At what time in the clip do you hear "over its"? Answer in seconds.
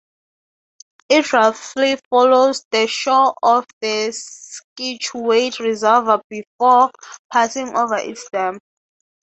7.77-8.27